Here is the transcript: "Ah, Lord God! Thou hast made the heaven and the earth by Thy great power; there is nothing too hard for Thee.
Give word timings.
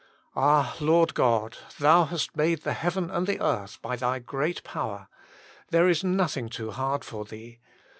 "Ah, 0.35 0.75
Lord 0.79 1.13
God! 1.13 1.59
Thou 1.77 2.05
hast 2.05 2.35
made 2.35 2.63
the 2.63 2.73
heaven 2.73 3.11
and 3.11 3.27
the 3.27 3.39
earth 3.39 3.79
by 3.83 3.95
Thy 3.95 4.17
great 4.17 4.63
power; 4.63 5.07
there 5.69 5.87
is 5.87 6.03
nothing 6.03 6.49
too 6.49 6.71
hard 6.71 7.03
for 7.05 7.23
Thee. 7.23 7.59